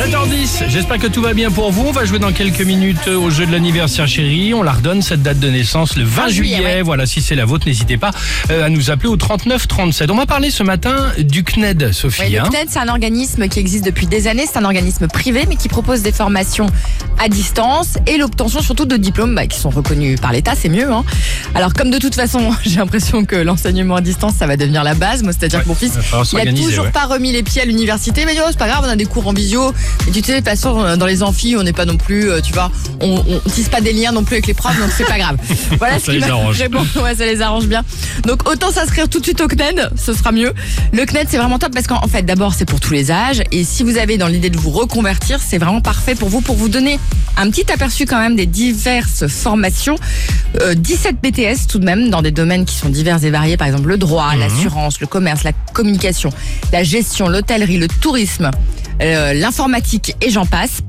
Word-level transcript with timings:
7h10, 0.00 0.70
j'espère 0.70 0.96
que 0.98 1.08
tout 1.08 1.20
va 1.20 1.34
bien 1.34 1.50
pour 1.50 1.72
vous. 1.72 1.88
On 1.88 1.92
va 1.92 2.06
jouer 2.06 2.18
dans 2.18 2.32
quelques 2.32 2.62
minutes 2.62 3.06
au 3.06 3.28
jeu 3.28 3.44
de 3.44 3.52
l'anniversaire 3.52 4.08
chérie. 4.08 4.54
On 4.54 4.62
la 4.62 4.72
redonne 4.72 5.02
cette 5.02 5.20
date 5.20 5.38
de 5.38 5.50
naissance 5.50 5.94
le 5.94 6.04
20 6.04 6.28
juillet. 6.28 6.80
Voilà, 6.80 7.04
si 7.04 7.20
c'est 7.20 7.34
la 7.34 7.44
vôtre, 7.44 7.66
n'hésitez 7.66 7.98
pas 7.98 8.10
euh, 8.50 8.64
à 8.64 8.70
nous 8.70 8.90
appeler 8.90 9.10
au 9.10 9.18
39 9.18 9.68
37. 9.68 10.10
On 10.10 10.16
va 10.16 10.24
parler 10.24 10.50
ce 10.50 10.62
matin 10.62 11.12
du 11.18 11.44
CNED, 11.44 11.92
Sophie. 11.92 12.30
Le 12.30 12.40
hein. 12.40 12.48
CNED, 12.50 12.68
c'est 12.70 12.78
un 12.78 12.88
organisme 12.88 13.46
qui 13.48 13.58
existe 13.58 13.84
depuis 13.84 14.06
des 14.06 14.26
années. 14.26 14.46
C'est 14.50 14.58
un 14.58 14.64
organisme 14.64 15.06
privé, 15.06 15.44
mais 15.46 15.56
qui 15.56 15.68
propose 15.68 16.00
des 16.00 16.12
formations 16.12 16.68
à 17.18 17.28
distance 17.28 17.98
et 18.06 18.16
l'obtention 18.16 18.62
surtout 18.62 18.86
de 18.86 18.96
diplômes 18.96 19.34
bah, 19.34 19.46
qui 19.46 19.58
sont 19.58 19.68
reconnus 19.68 20.18
par 20.18 20.32
l'État. 20.32 20.54
C'est 20.56 20.70
mieux. 20.70 20.90
Hein. 20.90 21.04
Alors, 21.54 21.74
comme 21.74 21.90
de 21.90 21.98
toute 21.98 22.14
façon, 22.14 22.54
j'ai 22.64 22.76
l'impression 22.76 23.26
que 23.26 23.36
l'enseignement 23.36 23.96
à 23.96 24.00
distance, 24.00 24.32
ça 24.38 24.46
va 24.46 24.56
devenir 24.56 24.82
la 24.82 24.94
base. 24.94 25.22
Moi, 25.22 25.34
c'est-à-dire 25.38 25.58
Ouais, 25.58 25.64
que 25.64 25.68
mon 25.68 25.74
fils, 25.74 25.92
il 26.32 26.48
a 26.48 26.52
toujours 26.54 26.86
ouais. 26.86 26.90
pas 26.90 27.04
remis 27.04 27.32
les 27.32 27.42
pieds 27.42 27.60
à 27.60 27.66
l'université. 27.66 28.24
Mais 28.24 28.34
oh, 28.38 28.46
c'est 28.48 28.58
pas 28.58 28.68
grave, 28.68 28.82
on 28.86 28.88
a 28.88 28.96
des 28.96 29.04
cours 29.04 29.28
en 29.28 29.34
visio. 29.34 29.74
Et 30.08 30.12
tu 30.12 30.22
sais, 30.22 30.32
de 30.32 30.36
toute 30.38 30.48
façon, 30.48 30.96
dans 30.96 31.06
les 31.06 31.22
amphis, 31.22 31.56
on 31.56 31.62
n'est 31.62 31.72
pas 31.74 31.84
non 31.84 31.96
plus, 31.96 32.30
euh, 32.30 32.40
tu 32.40 32.52
vois, 32.52 32.70
on, 33.00 33.22
on 33.28 33.50
tisse 33.50 33.68
pas 33.68 33.80
des 33.80 33.92
liens 33.92 34.12
non 34.12 34.24
plus 34.24 34.36
avec 34.36 34.46
les 34.46 34.54
profs, 34.54 34.78
donc 34.80 34.90
c'est 34.96 35.04
pas 35.04 35.18
grave. 35.18 35.36
Voilà 35.78 35.94
Ça 35.94 36.06
ce 36.06 36.10
qui 36.10 36.18
les 36.18 36.24
arrange. 36.24 36.56
vraiment- 36.58 36.80
ouais, 37.02 37.14
ça 37.14 37.26
les 37.26 37.40
arrange 37.42 37.66
bien. 37.66 37.84
Donc 38.26 38.48
autant 38.50 38.70
s'inscrire 38.72 39.08
tout 39.08 39.20
de 39.20 39.24
suite 39.24 39.40
au 39.40 39.46
CNED, 39.46 39.90
ce 39.96 40.12
sera 40.14 40.32
mieux. 40.32 40.52
Le 40.92 41.04
CNED 41.06 41.26
c'est 41.30 41.36
vraiment 41.36 41.58
top 41.58 41.72
parce 41.72 41.86
qu'en 41.86 42.02
en 42.02 42.08
fait 42.08 42.22
d'abord 42.22 42.54
c'est 42.54 42.64
pour 42.64 42.80
tous 42.80 42.92
les 42.92 43.10
âges 43.10 43.42
et 43.52 43.62
si 43.64 43.82
vous 43.82 43.98
avez 43.98 44.16
dans 44.18 44.26
l'idée 44.26 44.50
de 44.50 44.58
vous 44.58 44.70
reconvertir, 44.70 45.38
c'est 45.46 45.58
vraiment 45.58 45.80
parfait 45.80 46.14
pour 46.14 46.28
vous 46.28 46.40
pour 46.40 46.56
vous 46.56 46.68
donner 46.68 46.98
un 47.36 47.48
petit 47.50 47.70
aperçu 47.72 48.04
quand 48.06 48.18
même 48.18 48.36
des 48.36 48.46
diverses 48.46 49.26
formations. 49.28 49.96
Euh, 50.60 50.74
17 50.74 51.16
BTS 51.22 51.66
tout 51.68 51.78
de 51.78 51.84
même 51.84 52.10
dans 52.10 52.22
des 52.22 52.32
domaines 52.32 52.64
qui 52.64 52.74
sont 52.74 52.88
divers 52.88 53.22
et 53.24 53.30
variés, 53.30 53.56
par 53.56 53.68
exemple 53.68 53.88
le 53.88 53.96
droit, 53.98 54.34
l'assurance, 54.34 55.00
le 55.00 55.06
commerce, 55.06 55.44
la 55.44 55.52
communication, 55.72 56.30
la 56.72 56.82
gestion, 56.82 57.28
l'hôtellerie, 57.28 57.78
le 57.78 57.86
tourisme, 57.88 58.50
euh, 59.00 59.32
l'informatique 59.34 60.14
et 60.20 60.30
j'en 60.30 60.46
passe. 60.46 60.80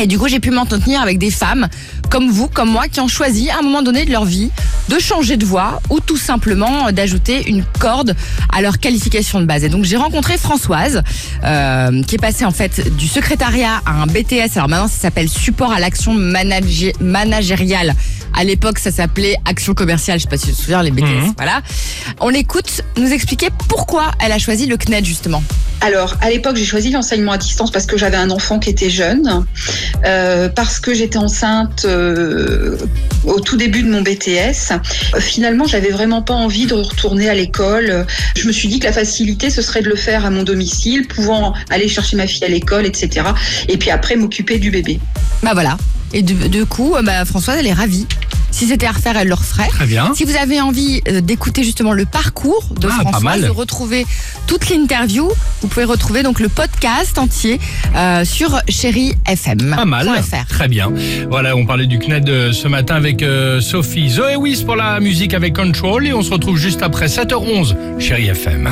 Et 0.00 0.08
du 0.08 0.18
coup, 0.18 0.26
j'ai 0.26 0.40
pu 0.40 0.50
m'entretenir 0.50 1.00
avec 1.00 1.18
des 1.18 1.30
femmes 1.30 1.68
comme 2.10 2.28
vous, 2.28 2.48
comme 2.48 2.68
moi, 2.68 2.88
qui 2.88 2.98
ont 2.98 3.06
choisi 3.06 3.48
à 3.50 3.58
un 3.60 3.62
moment 3.62 3.80
donné 3.80 4.04
de 4.04 4.10
leur 4.10 4.24
vie 4.24 4.50
de 4.88 4.98
changer 4.98 5.36
de 5.36 5.46
voie 5.46 5.80
ou 5.88 6.00
tout 6.00 6.16
simplement 6.16 6.90
d'ajouter 6.90 7.48
une 7.48 7.64
corde 7.78 8.16
à 8.52 8.60
leur 8.60 8.80
qualification 8.80 9.40
de 9.40 9.46
base. 9.46 9.62
Et 9.62 9.68
donc, 9.68 9.84
j'ai 9.84 9.96
rencontré 9.96 10.36
Françoise, 10.36 11.02
euh, 11.44 12.02
qui 12.02 12.16
est 12.16 12.18
passée 12.18 12.44
en 12.44 12.50
fait 12.50 12.94
du 12.96 13.06
secrétariat 13.06 13.80
à 13.86 14.02
un 14.02 14.06
BTS. 14.06 14.56
Alors 14.56 14.68
maintenant, 14.68 14.88
ça 14.88 14.98
s'appelle 14.98 15.28
support 15.28 15.72
à 15.72 15.78
l'action 15.78 16.12
managé- 16.12 16.92
managériale. 17.00 17.94
À 18.36 18.42
l'époque, 18.42 18.80
ça 18.80 18.90
s'appelait 18.90 19.36
action 19.44 19.74
commerciale. 19.74 20.18
Je 20.18 20.24
sais 20.24 20.28
pas 20.28 20.36
si 20.38 20.46
tu 20.48 20.52
te 20.54 20.58
souviens, 20.60 20.82
les 20.82 20.90
BTS. 20.90 21.04
Mhm. 21.04 21.34
Voilà. 21.36 21.62
On 22.20 22.30
l'écoute 22.30 22.82
nous 22.98 23.12
expliquer 23.12 23.48
pourquoi 23.68 24.10
elle 24.18 24.32
a 24.32 24.38
choisi 24.40 24.66
le 24.66 24.76
CNED 24.76 25.04
justement. 25.04 25.42
Alors, 25.80 26.16
à 26.20 26.30
l'époque, 26.30 26.56
j'ai 26.56 26.64
choisi 26.64 26.90
l'enseignement 26.90 27.32
à 27.32 27.38
distance 27.38 27.70
parce 27.70 27.86
que 27.86 27.98
j'avais 27.98 28.16
un 28.16 28.30
enfant 28.30 28.58
qui 28.58 28.70
était 28.70 28.90
jeune, 28.90 29.44
euh, 30.06 30.48
parce 30.48 30.80
que 30.80 30.94
j'étais 30.94 31.18
enceinte 31.18 31.84
euh, 31.84 32.78
au 33.24 33.40
tout 33.40 33.56
début 33.56 33.82
de 33.82 33.90
mon 33.90 34.00
BTS. 34.00 34.72
Finalement, 35.18 35.66
j'avais 35.66 35.90
vraiment 35.90 36.22
pas 36.22 36.34
envie 36.34 36.66
de 36.66 36.74
retourner 36.74 37.28
à 37.28 37.34
l'école. 37.34 38.06
Je 38.34 38.46
me 38.46 38.52
suis 38.52 38.68
dit 38.68 38.78
que 38.78 38.86
la 38.86 38.92
facilité, 38.92 39.50
ce 39.50 39.60
serait 39.60 39.82
de 39.82 39.88
le 39.88 39.96
faire 39.96 40.24
à 40.24 40.30
mon 40.30 40.42
domicile, 40.42 41.06
pouvant 41.06 41.52
aller 41.70 41.88
chercher 41.88 42.16
ma 42.16 42.26
fille 42.26 42.44
à 42.44 42.48
l'école, 42.48 42.86
etc. 42.86 43.26
Et 43.68 43.76
puis 43.76 43.90
après, 43.90 44.16
m'occuper 44.16 44.58
du 44.58 44.70
bébé. 44.70 45.00
Bah 45.42 45.50
voilà. 45.52 45.76
Et 46.14 46.22
du, 46.22 46.34
du 46.48 46.64
coup, 46.64 46.94
euh, 46.94 47.02
bah, 47.02 47.24
Françoise, 47.24 47.58
elle 47.58 47.66
est 47.66 47.72
ravie. 47.72 48.06
Si 48.54 48.66
c'était 48.68 48.86
à 48.86 48.92
refaire, 48.92 49.16
elle 49.16 49.26
le 49.26 49.34
referait. 49.34 49.66
Très 49.66 49.84
bien. 49.84 50.12
Si 50.14 50.22
vous 50.22 50.36
avez 50.36 50.60
envie 50.60 51.02
euh, 51.08 51.20
d'écouter 51.20 51.64
justement 51.64 51.92
le 51.92 52.06
parcours 52.06 52.64
de 52.78 52.88
Ah, 52.88 53.00
Françoise, 53.00 53.42
de 53.42 53.48
retrouver 53.48 54.06
toute 54.46 54.70
l'interview, 54.70 55.28
vous 55.60 55.66
pouvez 55.66 55.84
retrouver 55.84 56.22
donc 56.22 56.38
le 56.38 56.48
podcast 56.48 57.18
entier 57.18 57.58
euh, 57.96 58.24
sur 58.24 58.56
chérifm.fr. 58.68 59.74
Pas 59.76 59.84
mal. 59.84 60.08
Très 60.48 60.68
bien. 60.68 60.92
Voilà, 61.28 61.56
on 61.56 61.66
parlait 61.66 61.86
du 61.86 61.98
CNED 61.98 62.28
euh, 62.28 62.52
ce 62.52 62.68
matin 62.68 62.94
avec 62.94 63.24
euh, 63.24 63.60
Sophie. 63.60 64.08
Zoé 64.08 64.36
Wiss 64.36 64.62
pour 64.62 64.76
la 64.76 65.00
musique 65.00 65.34
avec 65.34 65.56
Control 65.56 66.06
et 66.06 66.12
on 66.12 66.22
se 66.22 66.30
retrouve 66.30 66.56
juste 66.56 66.82
après 66.84 67.06
7h11, 67.06 67.74
chérie 67.98 68.28
FM. 68.28 68.70